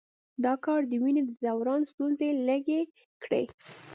[0.43, 2.81] دا کار د وینې د دوران ستونزې لږې
[3.23, 3.43] کړي.